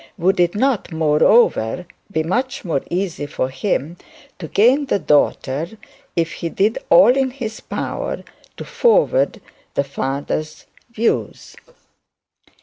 [0.17, 3.97] Would it not, moreover, be much more easy for him
[4.39, 5.77] to gain his daughter,
[6.15, 8.23] if he did all in his power
[8.57, 9.39] to forward
[9.75, 11.55] his father's views?